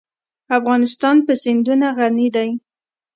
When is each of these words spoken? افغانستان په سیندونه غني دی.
افغانستان 0.57 1.15
په 1.25 1.33
سیندونه 1.43 1.87
غني 1.97 2.27
دی. 2.35 2.49